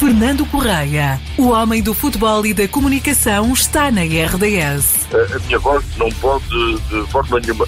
[0.00, 5.06] Fernando Correia, o homem do futebol e da comunicação, está na RDS.
[5.12, 6.48] A minha voz não pode,
[6.88, 7.66] de forma nenhuma,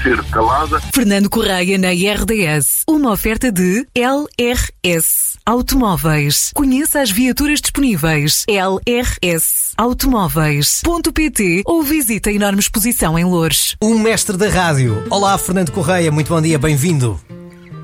[0.00, 0.80] ser calada.
[0.94, 2.84] Fernando Correia na RDS.
[2.88, 6.52] Uma oferta de LRS Automóveis.
[6.54, 8.44] Conheça as viaturas disponíveis.
[8.46, 13.76] LRS Automóveis.pt ou visite a enorme exposição em Louros.
[13.82, 15.02] O mestre da rádio.
[15.10, 17.18] Olá, Fernando Correia, muito bom dia, bem-vindo.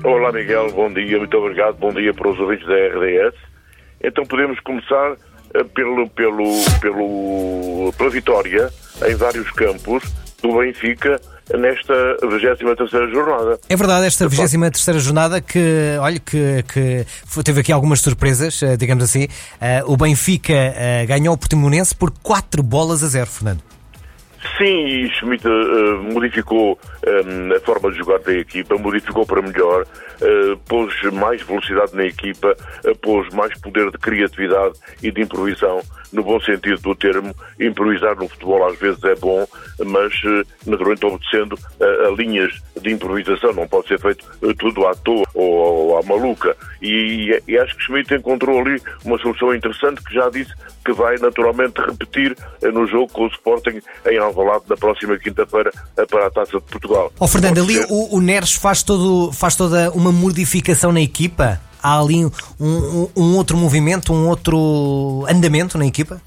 [0.05, 1.75] Olá, Miguel, bom dia, muito obrigado.
[1.75, 3.49] Bom dia para os ouvintes da RDS.
[4.01, 6.45] Então podemos começar uh, pelo, pelo,
[6.81, 8.69] pelo, pela vitória
[9.07, 10.03] em vários campos
[10.41, 11.19] do Benfica
[11.57, 13.59] nesta 23 jornada.
[13.67, 17.05] É verdade, esta 23 jornada que, olha, que, que
[17.43, 19.25] teve aqui algumas surpresas, eh, digamos assim.
[19.25, 20.53] Uh, o Benfica
[21.07, 23.63] ganhou o Portimonense por 4 bolas a 0, Fernando.
[24.59, 26.77] Sim, e Schmidt uh, modificou
[27.07, 32.03] um, a forma de jogar da equipa, modificou para melhor, uh, pôs mais velocidade na
[32.03, 32.53] equipa,
[32.85, 37.33] uh, pôs mais poder de criatividade e de improvisação, no bom sentido do termo.
[37.57, 39.47] Improvisar no futebol às vezes é bom,
[39.85, 40.13] mas
[40.67, 42.51] naturalmente obedecendo a, linhas
[42.81, 44.25] de improvisação, não pode ser feito
[44.57, 45.55] tudo à toa ou,
[45.99, 46.55] à maluca.
[46.81, 50.51] E, e acho que Schmidt encontrou ali uma solução interessante que já disse
[50.83, 55.71] que vai naturalmente repetir no jogo com o Sporting em Alvalade na próxima quinta-feira
[56.09, 57.11] para a Taça de Portugal.
[57.19, 61.59] Ó oh, Fernando, ali o, o Neres faz, todo, faz toda uma modificação na equipa?
[61.81, 66.21] Há ali um, um, um outro movimento, um outro andamento na equipa?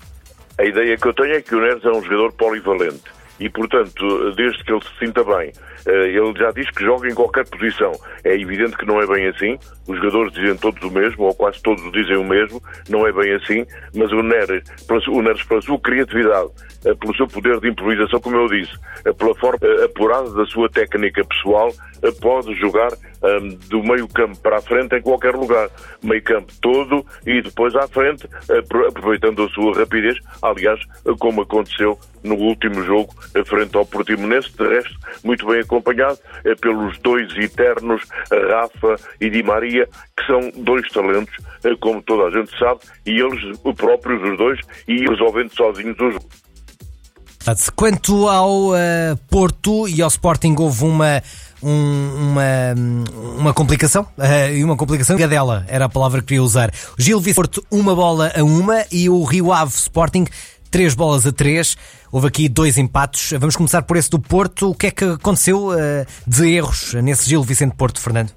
[0.59, 3.03] A ideia que eu tenho é que o Neres é um jogador polivalente
[3.43, 5.53] e, portanto, desde que ele se sinta bem, eh,
[5.87, 7.93] ele já diz que joga em qualquer posição.
[8.25, 11.61] É evidente que não é bem assim, os jogadores dizem todos o mesmo, ou quase
[11.63, 14.63] todos dizem o mesmo, não é bem assim, mas o Neres,
[15.09, 16.51] o Neres pela sua criatividade,
[16.85, 18.73] eh, pelo seu poder de improvisação, como eu disse,
[19.05, 21.73] eh, pela forma apurada da sua técnica pessoal,
[22.21, 22.91] pode jogar
[23.23, 25.71] um, do meio campo para a frente em qualquer lugar.
[26.03, 28.29] Meio campo todo e depois à frente,
[28.89, 30.81] aproveitando a sua rapidez, aliás,
[31.21, 33.15] como aconteceu no último jogo,
[33.47, 36.19] frente ao Portimonense, de resto, muito bem acompanhado
[36.61, 41.35] pelos dois eternos, Rafa e Di Maria, que são dois talentos,
[41.81, 46.29] como toda a gente sabe, e eles próprios, os dois, e resolvendo sozinhos o jogo.
[47.75, 48.77] Quanto ao uh,
[49.29, 51.21] Porto e ao Sporting, houve uma
[51.61, 52.75] um, uma,
[53.39, 56.73] uma complicação, uh, e uma complicação dela era a palavra que queria usar.
[56.99, 60.25] O Gil Vicente uma bola a uma e o Rio Ave Sporting
[60.73, 61.77] três bolas a três.
[62.11, 63.33] Houve aqui dois empates.
[63.39, 64.71] Vamos começar por esse do Porto.
[64.71, 65.77] O que é que aconteceu uh,
[66.27, 68.33] de erros nesse Gil Vicente Porto, Fernando?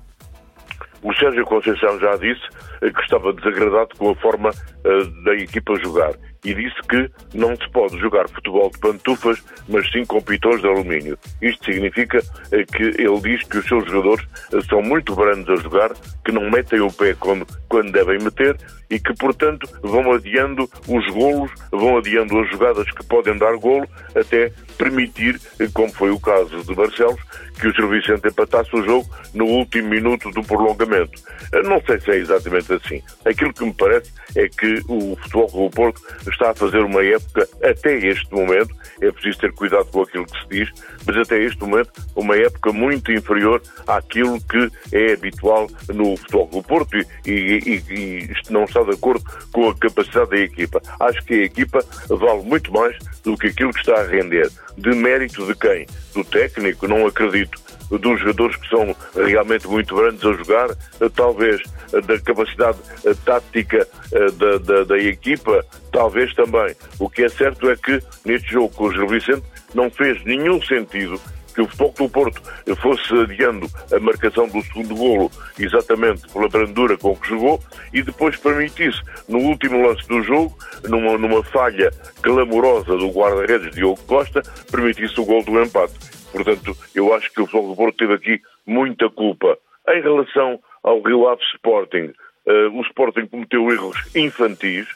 [1.02, 2.44] O Sérgio Conceição já disse
[2.92, 6.14] que estava desagradado com a forma uh, da equipa jogar
[6.44, 10.68] e disse que não se pode jogar futebol de pantufas, mas sim com pitões de
[10.68, 11.18] alumínio.
[11.42, 14.26] Isto significa uh, que ele diz que os seus jogadores
[14.70, 15.92] são muito grandes a jogar,
[16.24, 18.58] que não metem o pé quando, quando devem meter
[18.90, 23.88] e que, portanto, vão adiando os golos, vão adiando as jogadas que podem dar golo,
[24.16, 25.40] até permitir,
[25.74, 27.20] como foi o caso de Barcelos,
[27.60, 31.22] que o Gil Vicente empatasse o jogo no último minuto do prolongamento.
[31.64, 33.02] Não sei se é exatamente assim.
[33.26, 37.48] Aquilo que me parece é que o Futebol do Porto está a fazer uma época,
[37.64, 40.70] até este momento, é preciso ter cuidado com aquilo que se diz,
[41.06, 46.64] mas até este momento, uma época muito inferior àquilo que é habitual no Futebol do
[46.64, 50.82] Porto e, e, e isto não está de acordo com a capacidade da equipa.
[51.00, 54.50] Acho que a equipa vale muito mais do que aquilo que está a render.
[54.78, 55.86] De mérito de quem?
[56.14, 56.88] Do técnico?
[56.88, 57.60] Não acredito
[57.90, 60.76] dos jogadores que são realmente muito grandes a jogar,
[61.16, 62.80] talvez da capacidade
[63.24, 66.76] tática da, da, da, equipa, talvez também.
[67.00, 69.44] O que é certo é que neste jogo com o Gil Vicente
[69.74, 71.20] não fez nenhum sentido
[71.56, 72.42] que o Futebol do Porto
[72.82, 77.60] fosse adiando a marcação do segundo golo exatamente pela brandura com que jogou
[77.94, 81.90] e depois permitisse, no último lance do jogo, numa, numa falha
[82.22, 85.94] clamorosa do guarda-redes Diogo Costa, permitisse o gol do empate.
[86.32, 89.58] Portanto, eu acho que o Futebol do Porto teve aqui muita culpa.
[89.88, 92.12] Em relação ao Rio Ave Sporting,
[92.46, 94.88] uh, o Sporting cometeu erros infantis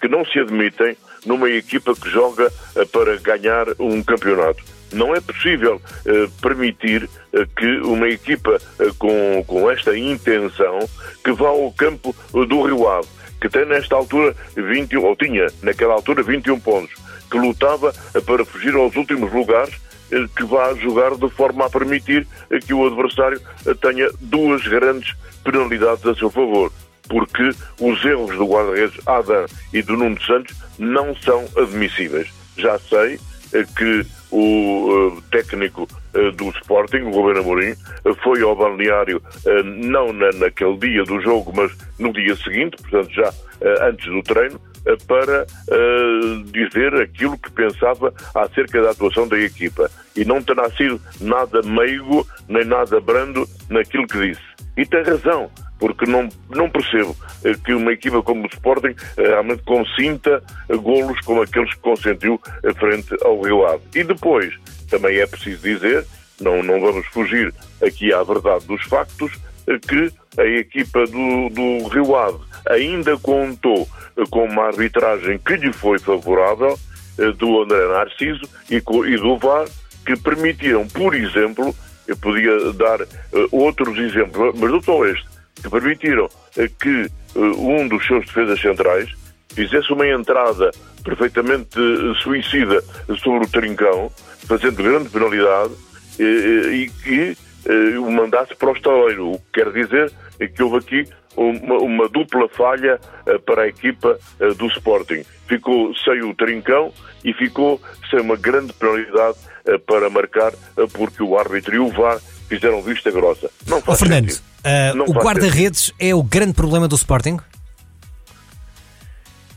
[0.00, 0.96] que não se admitem
[1.26, 4.62] numa equipa que joga uh, para ganhar um campeonato.
[4.94, 7.08] Não é possível uh, permitir
[7.56, 8.60] que uma equipa
[8.96, 10.88] com, com esta intenção
[11.24, 13.08] que vá ao campo do Rio Ave,
[13.40, 16.94] que tem nesta altura 21, ou tinha naquela altura 21 pontos,
[17.30, 17.92] que lutava
[18.24, 19.74] para fugir aos últimos lugares
[20.10, 22.26] eh, que vá jogar de forma a permitir
[22.66, 26.70] que o adversário eh, tenha duas grandes penalidades a seu favor.
[27.08, 27.50] Porque
[27.80, 32.28] os erros do guarda-redes Adam e do Nuno Santos não são admissíveis.
[32.56, 33.18] Já sei
[33.52, 35.86] eh, que o técnico
[36.36, 37.74] do Sporting, o Governo Amorim,
[38.22, 39.22] foi ao balneário
[39.64, 43.32] não na, naquele dia do jogo, mas no dia seguinte, portanto já
[43.82, 44.60] antes do treino,
[45.06, 45.46] para
[46.52, 49.90] dizer aquilo que pensava acerca da atuação da equipa.
[50.16, 54.42] E não terá sido nada meigo nem nada brando naquilo que disse.
[54.76, 59.22] E tem razão porque não, não percebo eh, que uma equipa como o Sporting eh,
[59.22, 62.40] realmente consinta eh, golos como aqueles que consentiu
[62.78, 63.82] frente ao Rio Ave.
[63.94, 64.54] E depois,
[64.88, 66.06] também é preciso dizer,
[66.40, 69.32] não, não vamos fugir aqui à verdade dos factos,
[69.88, 72.38] que a equipa do, do Rio Ave
[72.68, 73.88] ainda contou
[74.30, 76.78] com uma arbitragem que lhe foi favorável,
[77.38, 79.66] do André Narciso e, e do VAR,
[80.04, 81.74] que permitiram, por exemplo,
[82.08, 82.98] eu podia dar
[83.52, 85.24] outros exemplos, mas não só este,
[85.62, 89.10] que permitiram eh, que eh, um dos seus defesas centrais
[89.52, 90.70] fizesse uma entrada
[91.04, 92.82] perfeitamente eh, suicida
[93.22, 94.10] sobre o trincão,
[94.46, 95.72] fazendo grande penalidade,
[96.16, 97.36] e que
[97.98, 99.32] o mandasse para o estaleiro.
[99.32, 103.00] O que quer dizer é que houve aqui uma, uma, dupla falha
[103.44, 104.16] para a equipa
[104.56, 105.24] do Sporting.
[105.48, 106.92] Ficou sem o trincão
[107.24, 109.38] e ficou sem uma grande penalidade
[109.88, 110.52] para marcar,
[110.92, 113.50] porque o árbitro e o VAR fizeram vista grossa.
[113.66, 117.38] Não faz oh, Fernando, uh, o guarda-redes é o grande problema do Sporting?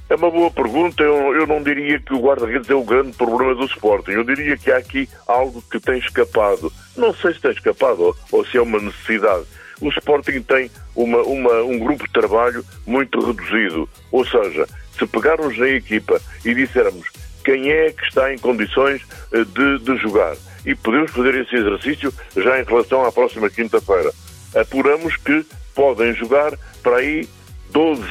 [0.09, 1.03] É uma boa pergunta.
[1.03, 4.11] Eu, eu não diria que o guarda-redes é o grande problema do Sporting.
[4.11, 6.71] Eu diria que há aqui algo que tem escapado.
[6.95, 9.45] Não sei se tem escapado ou, ou se é uma necessidade.
[9.81, 13.87] O Sporting tem uma, uma, um grupo de trabalho muito reduzido.
[14.11, 14.65] Ou seja,
[14.97, 17.07] se pegarmos na equipa e dissermos
[17.43, 19.01] quem é que está em condições
[19.31, 20.35] eh, de, de jogar,
[20.67, 24.11] e podemos fazer esse exercício já em relação à próxima quinta-feira.
[24.53, 26.51] Apuramos que podem jogar
[26.83, 27.25] para aí
[27.71, 28.03] 12,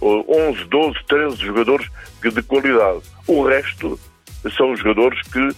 [0.00, 1.88] 11, 12, 13 jogadores
[2.22, 3.00] de qualidade.
[3.26, 3.98] O resto
[4.56, 5.48] são jogadores que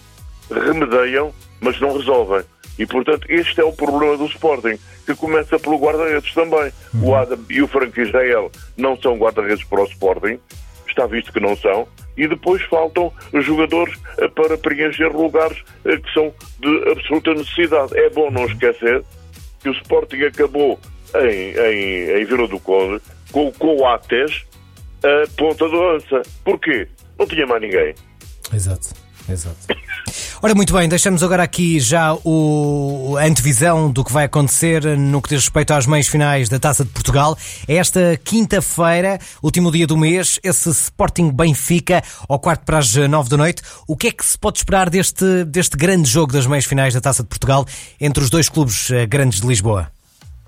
[0.51, 1.31] remedeiam,
[1.61, 2.43] mas não resolvem.
[2.79, 6.71] E, portanto, este é o problema do Sporting, que começa pelo guarda-redes também.
[7.03, 10.39] O Adam e o Frank Israel não são guarda-redes para o Sporting,
[10.87, 11.87] está visto que não são,
[12.19, 17.97] e depois faltam jogadores eh, para preencher lugares eh, que são de absoluta necessidade.
[17.97, 19.03] É bom não esquecer
[19.61, 20.77] que o Sporting acabou
[21.15, 23.01] em, em, em Vila do Conde
[23.31, 24.45] com, o Ates
[25.01, 26.21] a ponta de lança.
[26.43, 26.87] Porquê?
[27.17, 27.95] Não tinha mais ninguém.
[28.53, 28.89] Exato,
[29.29, 29.78] exato.
[30.41, 35.21] Ora, muito bem, deixamos agora aqui já o, a antevisão do que vai acontecer no
[35.21, 37.37] que diz respeito às meias finais da Taça de Portugal.
[37.67, 43.35] Esta quinta-feira, último dia do mês, esse Sporting Benfica, ao quarto para as nove da
[43.35, 43.61] noite.
[43.85, 47.01] O que é que se pode esperar deste, deste grande jogo das meias finais da
[47.01, 47.65] Taça de Portugal
[47.99, 49.91] entre os dois clubes eh, grandes de Lisboa?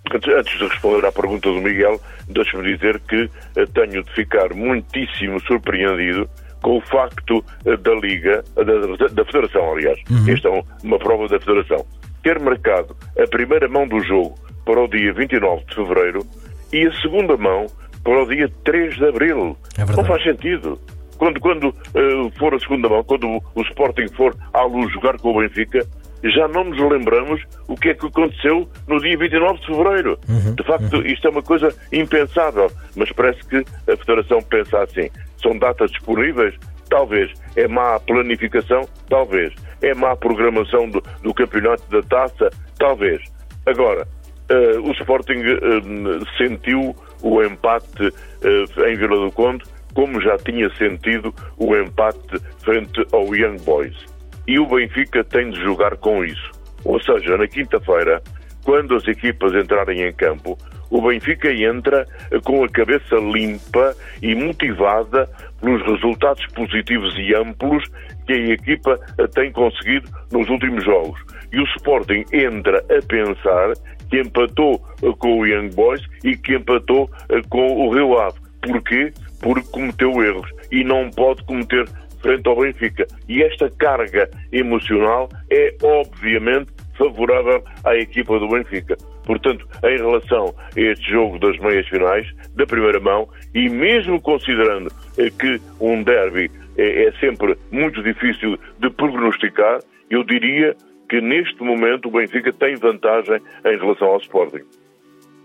[0.09, 1.99] Antes de responder à pergunta do Miguel,
[2.29, 6.29] deixe-me dizer que eh, tenho de ficar muitíssimo surpreendido
[6.61, 10.31] com o facto eh, da Liga, eh, da, da Federação, aliás, uhum.
[10.31, 11.85] esta é uma prova da Federação,
[12.23, 14.35] ter marcado a primeira mão do jogo
[14.65, 16.25] para o dia 29 de fevereiro
[16.71, 17.65] e a segunda mão
[18.03, 19.57] para o dia 3 de abril.
[19.77, 20.79] É Não faz sentido.
[21.17, 25.19] Quando, quando uh, for a segunda mão, quando o, o Sporting for à luz jogar
[25.19, 25.85] com o Benfica,
[26.23, 30.19] já não nos lembramos o que é que aconteceu no dia 29 de fevereiro.
[30.29, 31.05] Uhum, de facto, uhum.
[31.05, 33.57] isto é uma coisa impensável, mas parece que
[33.91, 35.09] a Federação pensa assim.
[35.41, 36.55] São datas disponíveis?
[36.89, 37.31] Talvez.
[37.55, 38.81] É má planificação?
[39.09, 39.53] Talvez.
[39.81, 42.49] É má programação do, do campeonato da taça?
[42.77, 43.21] Talvez.
[43.65, 44.07] Agora,
[44.51, 49.63] uh, o Sporting uh, sentiu o empate uh, em Vila do Conde,
[49.93, 54.10] como já tinha sentido o empate frente ao Young Boys.
[54.51, 56.51] E o Benfica tem de jogar com isso.
[56.83, 58.21] Ou seja, na quinta-feira,
[58.65, 60.57] quando as equipas entrarem em campo,
[60.89, 62.05] o Benfica entra
[62.43, 65.29] com a cabeça limpa e motivada
[65.61, 67.81] pelos resultados positivos e amplos
[68.27, 68.99] que a equipa
[69.33, 71.17] tem conseguido nos últimos jogos.
[71.53, 73.71] E o Sporting entra a pensar
[74.09, 74.79] que empatou
[75.17, 77.09] com o Young Boys e que empatou
[77.47, 78.37] com o Rio Ave.
[78.61, 79.13] Porquê?
[79.39, 81.87] Porque cometeu erros e não pode cometer
[82.21, 83.07] frente ao Benfica.
[83.27, 88.97] E esta carga emocional é, obviamente, favorável à equipa do Benfica.
[89.25, 94.91] Portanto, em relação a este jogo das meias finais, da primeira mão, e mesmo considerando
[95.17, 100.75] eh, que um derby é, é sempre muito difícil de prognosticar, eu diria
[101.09, 104.63] que neste momento o Benfica tem vantagem em relação ao Sporting.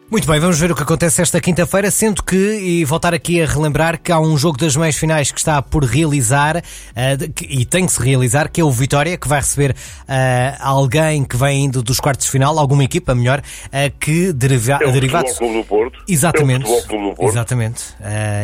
[0.08, 3.46] Muito bem, vamos ver o que acontece esta quinta-feira, sendo que, e voltar aqui a
[3.46, 7.64] relembrar que há um jogo das meias finais que está por realizar, uh, que, e
[7.64, 9.74] tem que se realizar, que é o Vitória, que vai receber uh,
[10.60, 14.86] alguém que vem indo dos quartos de final, alguma equipa melhor, uh, que deriva é
[14.86, 15.36] o derivados.
[15.38, 15.98] Clube do Porto.
[16.06, 16.70] Exatamente.
[16.70, 17.32] É o Clube do Porto.
[17.32, 17.82] Exatamente.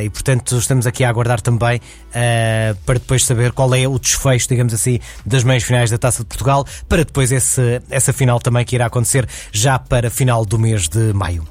[0.05, 1.81] e portanto estamos aqui a aguardar também
[2.85, 6.29] para depois saber qual é o desfecho, digamos assim, das meias finais da Taça de
[6.29, 10.89] Portugal, para depois esse, essa final também que irá acontecer já para final do mês
[10.89, 11.47] de maio.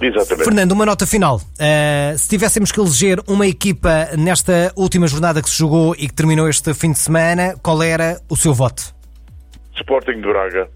[0.00, 0.44] Exatamente.
[0.44, 1.36] Fernando, uma nota final.
[1.36, 6.14] Uh, se tivéssemos que eleger uma equipa nesta última jornada que se jogou e que
[6.14, 8.94] terminou este fim de semana, qual era o seu voto?
[9.76, 10.68] Sporting de Braga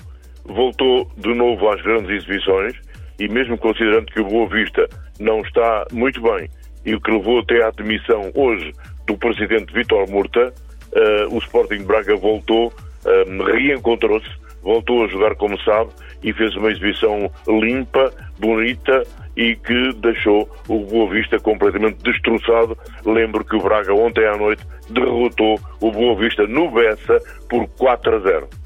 [0.45, 2.75] voltou de novo às grandes exibições
[3.19, 4.89] e mesmo considerando que o Boa Vista
[5.21, 6.49] não está muito bem
[6.85, 8.73] e o que levou até à demissão hoje
[9.07, 10.53] do presidente Vítor Murta,
[10.93, 14.29] uh, o Sporting de Braga voltou, uh, reencontrou-se,
[14.63, 15.91] voltou a jogar como sabe
[16.23, 19.03] e fez uma exibição limpa, bonita
[19.37, 22.77] e que deixou o Boa Vista completamente destroçado.
[23.05, 28.17] Lembro que o Braga ontem à noite derrotou o Boa Vista no Bessa por 4
[28.17, 28.62] a 0.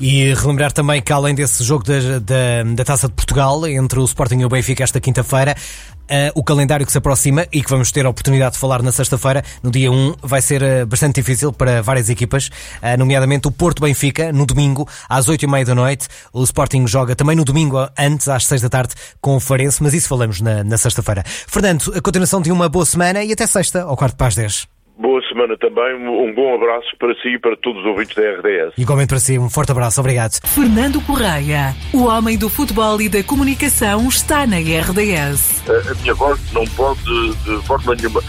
[0.00, 4.04] E relembrar também que além desse jogo da, da, da Taça de Portugal entre o
[4.04, 5.54] Sporting e o Benfica esta quinta-feira,
[6.10, 8.92] uh, o calendário que se aproxima e que vamos ter a oportunidade de falar na
[8.92, 12.48] sexta-feira, no dia 1, vai ser uh, bastante difícil para várias equipas,
[12.82, 16.08] uh, nomeadamente o Porto Benfica, no domingo, às 8h30 da noite.
[16.32, 19.92] O Sporting joga também no domingo, antes, às 6 da tarde, com o Farense, mas
[19.92, 21.22] isso falamos na, na sexta-feira.
[21.26, 24.79] Fernando, a continuação de uma boa semana e até sexta, ao quarto para as 10.
[25.00, 28.74] Boa semana também, um bom abraço para si e para todos os ouvintes da RDS.
[28.76, 30.38] Igualmente para si, um forte abraço, obrigado.
[30.44, 35.62] Fernando Correia, o homem do futebol e da comunicação, está na RDS.
[35.66, 38.20] A, a minha voz não pode de forma nenhuma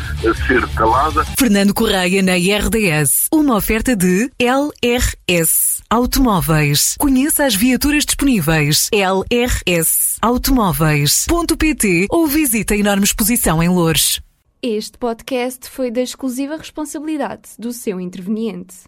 [0.47, 1.25] ser calada.
[1.37, 6.95] Fernando Correia na RDS, uma oferta de LRS Automóveis.
[6.97, 8.89] Conheça as viaturas disponíveis.
[8.93, 14.21] LRS Automóveis.pt ou visite a enorme exposição em Louros.
[14.63, 18.87] Este podcast foi da exclusiva responsabilidade do seu interveniente.